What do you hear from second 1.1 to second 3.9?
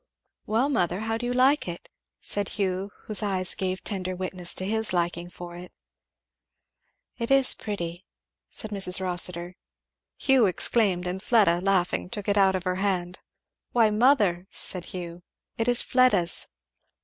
do you like it?" said Hugh whose eyes gave